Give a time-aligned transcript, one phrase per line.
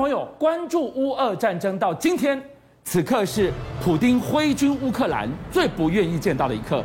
[0.00, 2.42] 朋友，关注乌俄战争到今天，
[2.84, 3.52] 此刻是
[3.84, 6.82] 普丁挥军乌克兰最不愿意见到的一刻。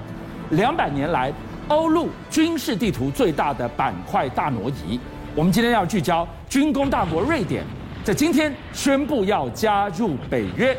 [0.50, 1.32] 两百年来，
[1.70, 5.00] 欧陆军事地图最大的板块大挪移。
[5.34, 7.64] 我们今天要聚焦军工大国瑞典，
[8.04, 10.78] 在今天宣布要加入北约。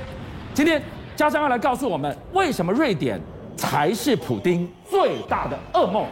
[0.53, 0.83] 今天
[1.17, 3.19] 佳璋要来告诉我们，为什么瑞典
[3.57, 6.05] 才是普丁最大的噩梦。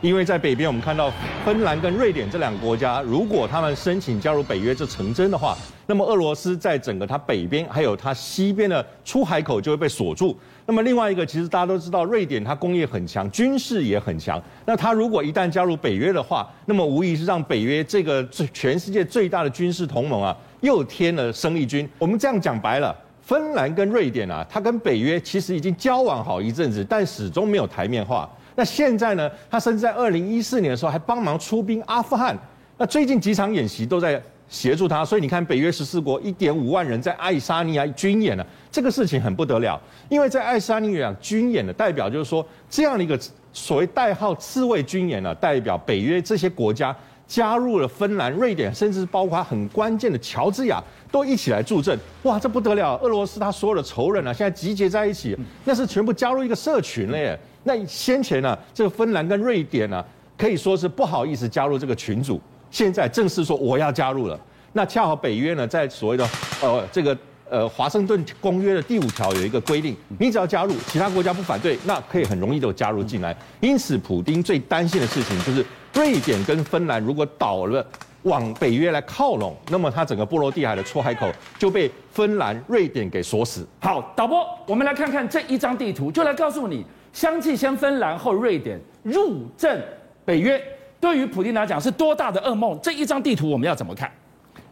[0.00, 1.10] 因为在北边，我们看到
[1.44, 5.56] 芬兰跟瑞典这两个国家，如果他们申请加入北约这成真的话，
[5.86, 10.36] 那么俄罗斯在整个它北边还有它西边的出海口就会被锁住。
[10.66, 14.42] 那么另外一个，其实大家都知道，瑞典它工业很强，军事也很强。
[14.66, 21.88] 那它如果一旦加入北约的话，那么无疑是让北约这个最全世界最大的军事同盟啊，又添了生力军。
[21.98, 28.28] 我们这样讲白了，芬兰跟瑞典啊，它跟北约其实已经交往好一阵子，但始终没有台面化。
[28.54, 29.30] 那现在呢？
[29.50, 32.36] 他甚至在二零一四年的时候还帮忙出兵阿富汗。
[32.76, 39.80] 那最近几场演习都在协助他，所以你看，北约十四国一点五万人在爱沙尼亚军演呢，这个事情很不得了。
[40.08, 43.18] 因为在爱沙尼亚军演的代表就是说，这样的一个
[43.52, 46.94] 所谓代号“刺猬军演”呢，代表北约这些国家
[47.26, 51.98] 加入了芬兰、瑞典，甚至包括很关键的乔治亚都一起来助阵。
[52.24, 52.96] 哇，这不得了！
[52.98, 57.38] 俄罗斯他所有的仇人啊，现在集结在一起，那是全部加入一个社群了耶。
[57.64, 60.04] 那先前呢、啊，这个芬兰跟瑞典呢、啊，
[60.36, 64.38] 可以说是不好意思加入这个群组，现在正式说我要加入了。
[64.74, 66.28] 那恰好北约呢，在所谓的
[66.60, 67.16] 呃这个
[67.48, 73.34] 呃华盛顿公约的第五条有一个规定，你只要加入，其他国家不反对，那可以很容易的加入进来。
[73.60, 75.64] 因此，普丁最担心的事情就是
[75.94, 77.86] 瑞典跟芬兰如果倒了
[78.22, 83.66] 往北约来靠拢，那么它整个波罗的海的出海口就被芬兰、瑞典给锁死。
[83.80, 86.84] 好，导播，我们来看看这一张地图，就来告诉你。
[87.12, 89.80] 相继先芬兰后瑞典入阵
[90.24, 90.60] 北约，
[90.98, 92.76] 对于普京来讲是多大的噩梦？
[92.82, 94.10] 这一张地图我们要怎么看？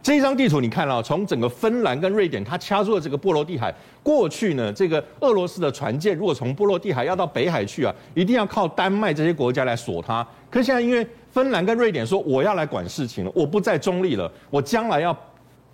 [0.03, 3.73] 这一张地图你看啊，从整个芬兰跟瑞典，它掐住了这个波罗的海。
[4.03, 10.27] 过去呢，这个俄罗斯的船舰如果从波罗的海要到北海去啊，一定要靠丹麦这些国家来锁它。
[10.51, 15.17] 可是现在因为芬兰跟瑞典说我要来管事情了，我不再中立了，我将来要。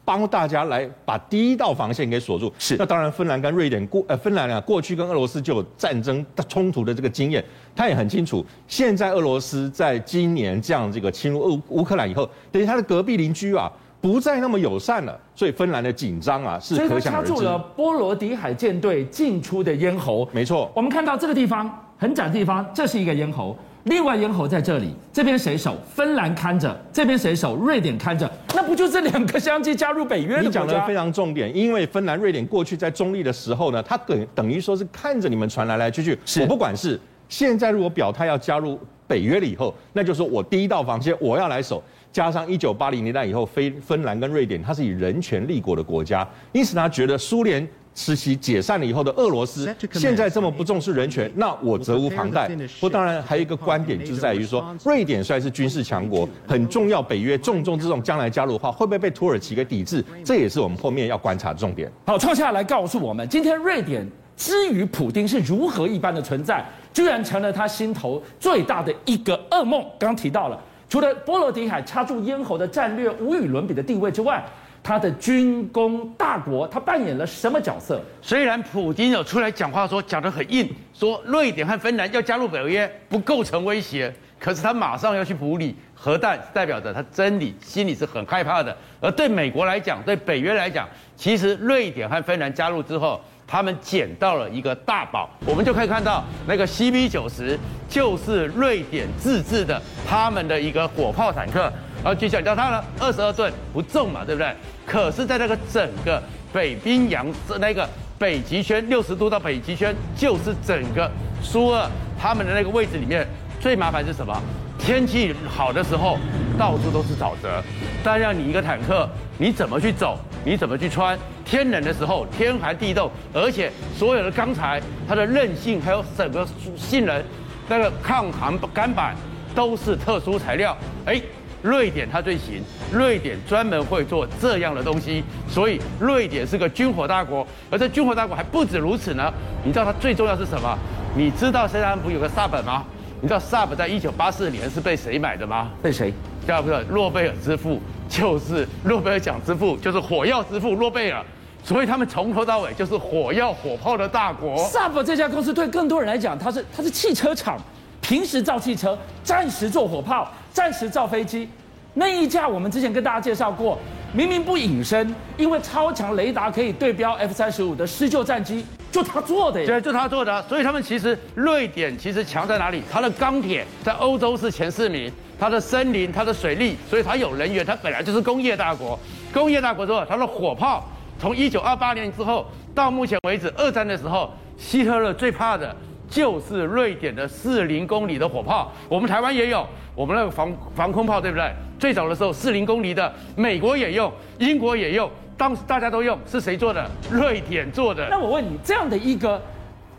[0.06, 2.52] 帮大家来把第一道防线给锁住。
[2.58, 8.44] 是，那当然，芬兰跟瑞典过呃，芬兰啊，过去跟俄罗斯就有战争冲突的这个经验，他也很清楚。
[8.68, 13.72] 现在俄罗斯在今年这样这个侵入乌乌克兰以后，等于他的隔壁邻居啊，
[14.02, 17.00] 不再那么友善了，所以芬兰的紧张啊是可想而知。
[17.00, 20.28] 所以他掐住了波罗的海舰队进出的咽喉。
[20.32, 23.58] 没错，我们看到这个地方很窄的地方，这是一个咽喉。
[23.86, 25.76] 另外咽喉在这里，这边谁守？
[25.96, 27.56] 芬兰看着，这边谁守？
[27.56, 30.44] 瑞典看着，那不就这两个相继加入北约的？
[30.44, 37.00] 你讲的非常重点，因为芬兰、瑞典过去在中立的时候呢，他等等于说是看着你们船来来去去，我不管是。
[37.30, 41.82] 现在如果表态要加入北约了以后，那就是说我第一道防线我要来守。
[42.12, 47.68] 加上一九八零年代以后，非芬兰跟瑞典，它是以人权立国的国家，因此他觉得苏联。
[47.96, 52.48] 时期解散了以后的俄罗斯，现在这么不重视人权，那我责无旁贷。
[52.48, 60.06] 不过当然还有一个观点，就是在于说，瑞典虽然是军事强国，很重要，北约重中之重，将来加入的话，会不会被土耳其给抵制？
[60.24, 61.92] 这也是我们后面要观察的重点。
[62.06, 69.82] 好，创下来告诉我们，今天瑞典之于普丁是如何一般的存在，居然成了他心头最大的一个噩梦。
[70.00, 70.58] 刚刚提到了，
[70.90, 74.44] 除了波罗的海插住咽喉的战略无与伦比的地位之外。
[74.82, 78.02] 他的军工大国，他扮演了什么角色？
[78.22, 88.76] 虽然普京有出来讲话说讲得很硬，说瑞典和芬兰要加入北约不构成威胁，可是他马上要去补里核弹，代表着他真理心里是很害怕的。
[89.02, 95.30] 而对美国来讲，对北约来讲，其实瑞典和芬兰加入之后，他们捡到了一个大宝。
[95.46, 97.58] 我们就可以看到那个 CB 九十，
[97.90, 101.72] 就是瑞典自制的他们的一个火炮坦克。
[102.02, 104.56] 然后就讲到它呢，二十二吨不重嘛，对不对？
[104.86, 106.22] 可是，在那个整个
[106.54, 107.26] 北冰洋
[107.60, 107.88] 那个
[108.18, 111.12] 北极圈六十度到北极圈，就是整个
[111.42, 113.28] 苏俄他们的那个位置里面，
[113.60, 114.34] 最麻烦是什么？
[114.78, 116.18] 天气好的时候，
[116.58, 117.62] 到处都是沼泽。
[118.02, 119.06] 但让你一个坦克，
[119.38, 120.18] 你怎么去走？
[120.46, 121.20] 你怎么去穿？
[121.50, 126.48] 天冷的时候，天寒地冻，而且所有的钢材，它的韧性还有整个
[126.78, 127.24] 性能，
[127.68, 129.16] 那个抗寒钢板
[129.56, 130.78] 都是特殊材料。
[131.06, 131.20] 哎。
[131.62, 137.46] 瑞典它最行，瑞典专门会做这样的东西，所以瑞典是个军火大国。
[137.70, 139.30] 而这军火大国还不止如此呢，
[139.62, 140.80] 你知道它最重要是什么？
[141.18, 142.86] 你知道现在不有个 Saab 吗？
[143.20, 145.70] 你知道 Saab 在一九八四年是被谁买的吗？
[145.84, 146.14] 被谁？
[146.48, 147.82] 叫不叫诺贝尔之父？
[148.08, 151.22] 就是诺贝尔奖之父，就是火药之父诺贝尔。
[151.64, 154.58] 所以他们从头到尾就是火药火炮的大国。
[154.70, 157.58] Saab 这家公司对更多人来讲，它是它是汽车厂。
[158.02, 161.48] 平时造汽车，暂时做火炮，暂时造飞机。
[161.94, 163.78] 那一架我们之前跟大家介绍过，
[164.14, 169.68] 明明不隐身，因为超强雷达可以对标 F 三十五的施救战机，就他做的耶。
[169.68, 170.42] 对，就他做的。
[170.48, 172.82] 所以他们其实瑞典其实强在哪里？
[172.90, 178.98] 它的钢铁在欧洲是前四名，它的森林、它的水利，所以它有能源，它本来就是工业大国。
[179.34, 180.88] 工业大国之后，它的火炮
[181.20, 185.76] 从一九二八年之后到目前为止，二战的时候，希特勒最怕的
[186.10, 188.72] 就是瑞典的四零公里的火炮。
[188.88, 191.54] 我们台湾也有，我们那个防防空炮，对不对？
[191.78, 196.90] 最早的时候，四零公里的，美国也用，英国也用，当时大家都用，是谁做的？
[197.12, 198.08] 瑞典做的。
[198.10, 199.42] 那我问你，这样的一个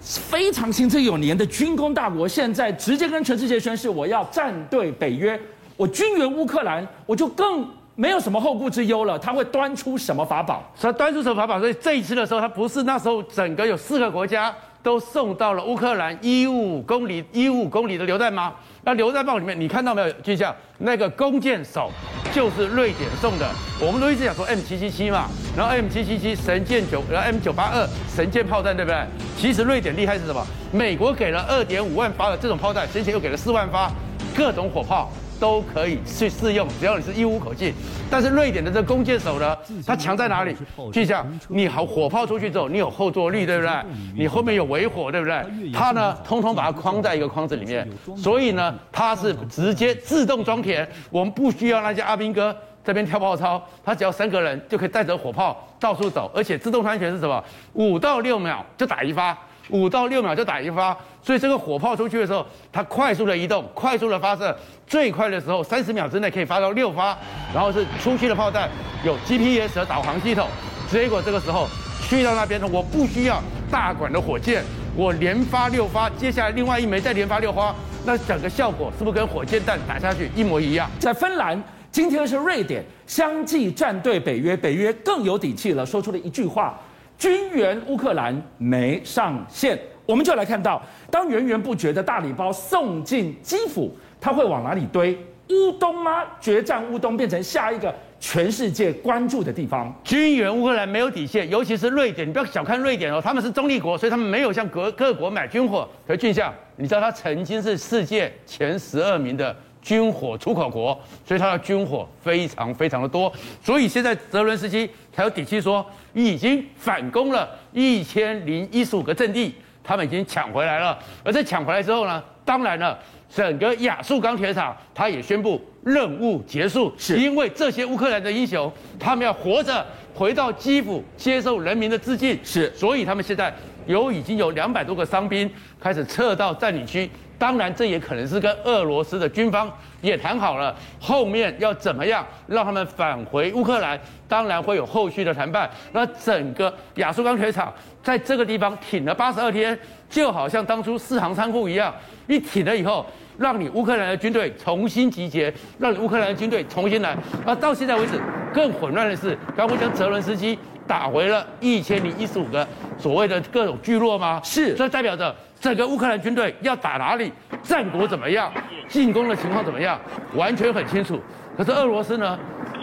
[0.00, 5.38] 非常行之有年的军工大国，现在直接跟全世界宣誓我要站队北约，
[5.76, 9.18] 我军援乌克兰，我就更没有什么后顾之忧了。
[9.18, 10.62] 他会端出什么法宝？
[10.74, 11.58] 所以端出什么法宝？
[11.58, 18.54] 所以这一次的时候，他不是那时候整个有四个国家都送到了乌克兰一五公里一五公里的榴弹吗？
[18.82, 20.10] 那榴弹炮里面，你看到没有？
[20.22, 21.90] 就像那个弓箭手，
[22.32, 23.46] 就是瑞典送的。
[23.78, 29.04] 我们都一直讲说 M 七七七嘛，然后 M 七七七神箭九，然后 M 九八二神箭炮弹，对不对？
[29.36, 30.42] 其实瑞典厉害是什么？
[30.72, 33.90] 美国给了二点五万发的这种炮弹，之前又给了四万发
[34.34, 35.10] 各种火炮。
[35.40, 37.72] 都可以去试用，只要你是一无口径。
[38.10, 39.56] 但是瑞典的这弓箭手呢，
[39.86, 40.54] 它强在哪里？
[40.92, 43.72] 就像你好火炮出去之后，你有后坐力，对不对？
[44.14, 45.42] 你后面有尾火，对不对？
[45.72, 50.86] 它呢，通通把它框在一个框子里面，所以呢，它是直接自动装填。
[51.10, 52.54] 我们不需要那些阿兵哥
[52.84, 57.42] 这边跳炮操，他只要三个人就可以带着火炮到处走，而且自动穿填是什么？
[57.72, 59.36] 五到六秒就打一发。
[59.70, 64.56] 五到六秒就打一发，所以这个火炮出去的时候，它快速的移动，快速的发射，
[64.86, 67.16] 最快的时候三十秒之内可以发到六发，
[67.54, 68.68] 然后是出去的炮弹
[69.04, 70.48] 有 GPS 的导航系统，
[70.90, 71.66] 结果这个时候
[72.08, 74.62] 去到那边呢，我不需要大管的火箭，
[74.96, 77.74] 我连发六发，接下来另外一枚再连发六发，
[78.04, 80.90] 那整个效果是不是跟火箭弹打下去一模一样？
[80.98, 81.62] 在芬兰，
[81.92, 86.78] 今天是瑞典相继站队北约，北约更有底气了，说出了一句话。
[87.20, 95.12] 军援乌克兰没上限，我们就来看到，当源源不绝的大礼包送进基辅，它会往哪里堆？
[95.50, 96.24] 乌东吗？
[96.40, 99.94] 决战乌东变成下一个全世界关注的地方。
[100.02, 105.86] 军援乌克兰没有底线，尤其是瑞典，你不要小看瑞典哦，他们是中立国，所以他们没有向各各国买军火。
[106.06, 113.32] 可是俊相，你知道他曾经是世界前十二名的军火出口国，所以他的军火非常非常的多，
[113.62, 115.84] 所以现在泽伦斯基才有底气说。
[116.12, 119.54] 已经反攻了一千零一十五个阵地，
[119.84, 120.98] 他们已经抢回来了。
[121.22, 122.98] 而在抢回来之后呢，当然了，
[123.32, 128.68] 整个亚速钢铁厂他也宣布任务结束，是因为这些乌克兰的英雄，
[128.98, 133.54] 他们要活着回到基辅接受人民的致敬，是，所以他们现在
[133.86, 135.48] 有已经有两百多个伤兵
[135.78, 137.08] 开始撤到占领区。
[137.40, 139.72] 当然，这也可能是跟俄罗斯的军方
[140.02, 143.98] 也谈好了，后面要怎么样让他们返回乌克兰。
[144.28, 145.68] 当然会有后续的谈判。
[145.92, 147.72] 那整个亚速钢铁厂
[148.02, 149.76] 在这个地方挺了八十二天，
[150.10, 151.92] 就好像当初四行仓库一样，
[152.28, 153.04] 一挺了以后，
[153.38, 157.16] 让你乌克兰的军队重新集结，让你乌克兰的军队重新来。
[157.46, 158.20] 而到现在为止，
[158.52, 160.56] 更混乱的是，刚刚讲泽伦斯基
[160.90, 162.66] 打回了一千零一十五个
[162.98, 164.40] 所谓的各种聚落吗？
[164.42, 165.32] 是，这代表着。
[165.60, 167.30] 整个乌克兰军队要打哪里，
[167.62, 168.50] 战果怎么样，
[168.88, 170.00] 进攻的情况怎么样，
[170.34, 171.20] 完全很清楚。
[171.56, 172.36] 可是俄罗斯呢，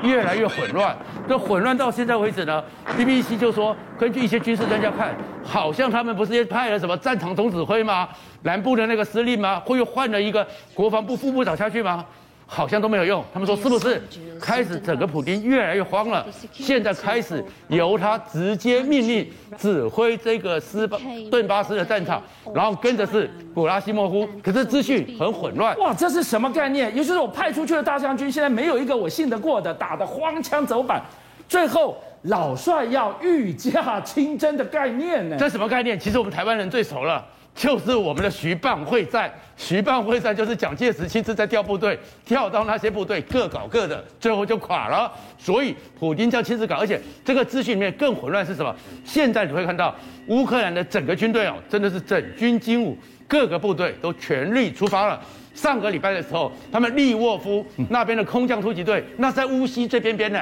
[0.03, 0.95] 越来越混乱。
[1.27, 2.63] 这混乱到现在为止呢
[2.95, 8.07] ，BBC 就说，根据一些军事专家看，好像他们不是也派了什么战场总指挥吗？
[8.43, 9.59] 南部的那个司令吗？
[9.65, 12.05] 会又换了一个国防部副部长下去吗？
[12.49, 14.01] 好像都没有用，他们说是不是
[14.39, 16.25] 开始整个普京越来越慌了？
[16.53, 20.97] 现在开始由他直接命令指挥这个斯巴
[21.29, 22.23] 顿巴斯的战场，
[22.55, 25.77] 然后跟着是古拉西莫夫，可是资讯很混乱。
[25.77, 26.95] 哇，这是什么概念？
[26.95, 31.01] 也就是我派出去的大将军，现在没有一个我信得过的，打得荒腔走板，
[31.49, 35.35] 最后老帅要御驾亲征的概念呢？
[35.37, 35.99] 这什么概念？
[35.99, 37.25] 其实我们台湾人最熟了。
[37.57, 45.11] 就是我们的徐蚌会战，徐蚌会战就是蒋介石亲自在调部队，调到那些部队各搞各的，最后就垮了。
[45.39, 48.73] 所以普京叫亲自搞，而且这个资讯里面更混乱是什么？
[49.03, 49.93] 现在你会看到
[50.27, 52.95] 乌克兰的整个军队哦，真的是整军精武，
[53.27, 55.19] 各个部队都全力出发了。
[55.55, 60.39] 上个礼拜的时候，他们利沃夫那边的空降突击队，那在乌西最边边呢。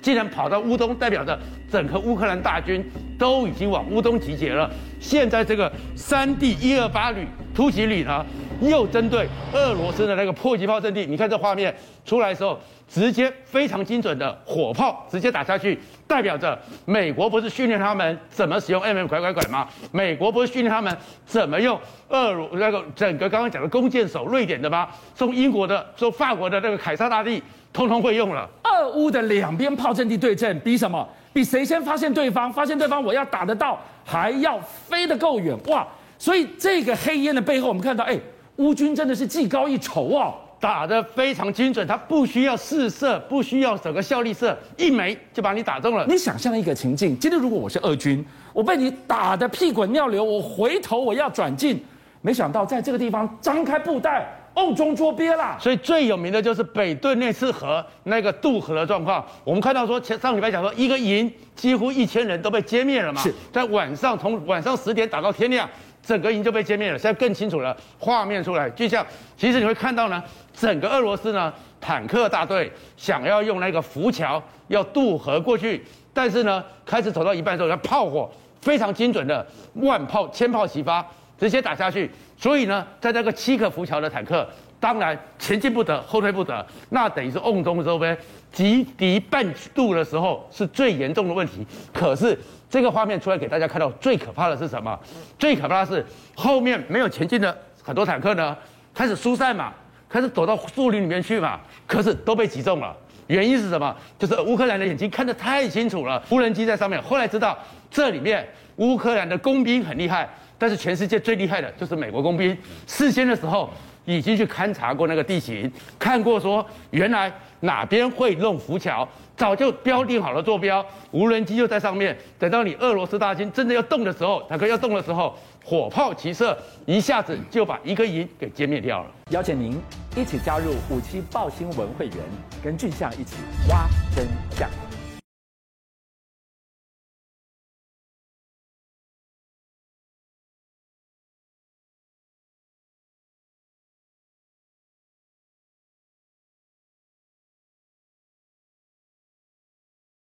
[0.00, 1.36] 竟然跑到乌东，代表着
[1.68, 4.70] 整个乌克兰大军都已经往乌东集结了。
[5.00, 8.24] 现在这个三地一二八旅突击旅呢，
[8.60, 12.58] 又针对俄罗斯的那个迫击炮阵地，你看这画面出来的时候，
[12.88, 19.68] 直接非常精准的火炮直接打下去，代表着美国不是训练他们怎么使用 MM 拐拐拐吗？
[19.92, 20.96] 美国不是训练他们
[21.26, 24.88] 怎么用俄罗那个整个刚刚讲的弓箭手瑞典的吗？
[25.14, 28.48] 从英国的、从法国的那个凯撒大帝，通通会用了。
[28.64, 31.06] 俄乌的两边炮阵地对阵，比什么？
[31.38, 32.52] 比谁先发现对方？
[32.52, 35.86] 发现对方，我要打得到，还要飞得够远哇！
[36.18, 38.18] 所以这个黑烟的背后，我们看到，哎，
[38.56, 46.04] 乌军真的是技高一筹哦，打得非常精准，他不需要试射，不需要整个效力射，一枚就把你打中了。
[46.08, 51.80] 你想象一个情境，今天如果我是俄军，我被你打得屁滚尿流，我回头我要转进，
[52.20, 54.28] 没想到在这个地方张开布袋。
[54.58, 59.24] 瓮中捉鳖啦，所以最有名的就是北顿内次河那个渡河的状况。
[59.44, 63.22] 我们看到说，前上礼拜讲说，一个营几乎一千人都被歼灭了嘛。
[63.22, 65.68] 是在晚上从晚上十点打到天亮，
[66.02, 66.98] 整个营就被歼灭了。
[66.98, 70.20] 现在更清楚了，画面出来，就像其实你会看到呢，
[70.52, 78.28] 整个俄罗斯呢坦克大队想要用那个浮桥要渡河过去，但是呢开始走到一半的时候，要炮火
[78.60, 81.06] 非常精准的万炮千炮齐发。
[81.38, 88.16] 直接打下去，所以呢，在这个七个浮桥的坦克，当然前进不得，后退不得，那等于是瓮中捉鳖，
[88.52, 91.66] 击敌半渡的时候是最严重的问题。
[91.92, 92.38] 可是
[92.70, 94.96] 这个画面出来给大家看到，最可怕的是什么？
[95.36, 98.56] 最可怕的是后面没有前进的很多坦克呢，
[98.94, 99.74] 开始疏散嘛，
[100.08, 102.96] 开始躲到树林里面去嘛，可是都被击中了。
[103.26, 103.94] 原因是什么？
[104.16, 107.02] 就是乌克兰的眼睛看得太清楚了，无人机在上面。
[107.02, 107.58] 后来知道
[107.90, 110.28] 这里面乌克兰的工兵很厉害。
[110.58, 113.70] 但是全世界最厉害的就是美国工兵，事先的时候
[114.04, 122.16] 已经去勘察过那个地形，看过说原来哪边会弄浮桥，早就标定好了坐标，无人机就在上面。
[122.38, 129.10] 等到你俄罗斯大军真的要动的时候，坦克要动的时候，火炮齐射，一下子就把一个营给歼灭掉了。
[129.30, 129.78] 邀请您
[130.16, 132.16] 一起加入五七爆新闻会员，
[132.64, 133.36] 跟俊相一起
[133.68, 133.86] 挖
[134.16, 134.87] 真相。